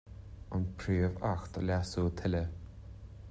An 0.55 0.63
Príomh-Acht 0.79 1.53
a 1.59 1.61
leasú 1.67 2.03
tuilleadh. 2.21 2.53